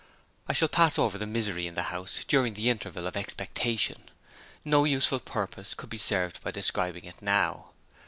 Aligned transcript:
I 0.47 0.53
shall 0.53 0.67
pass 0.67 0.97
over 0.97 1.19
the 1.19 1.27
misery 1.27 1.67
in 1.67 1.75
the 1.75 1.83
house 1.93 2.21
during 2.27 2.55
the 2.55 2.71
interval 2.71 3.05
of 3.05 3.15
expectation; 3.15 4.09
no 4.65 4.83
useful 4.83 5.19
purpose 5.19 5.75
could 5.75 5.91
be 5.91 5.99
served 5.99 6.41
by 6.41 6.49
describing 6.49 7.05
it 7.05 7.21
now. 7.21 7.69